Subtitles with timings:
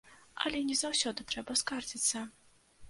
[0.43, 2.29] Але не заўсёды трэба скардзіцца.